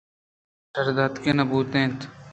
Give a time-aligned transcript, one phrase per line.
[0.73, 1.99] کہ تنیگہ شردرآرگ نہ بُوتگ اَت